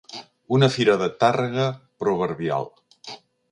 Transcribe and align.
Una 0.57 0.69
Fira 0.75 0.95
de 1.01 1.09
Tàrrega 1.25 1.67
proverbial. 2.05 2.69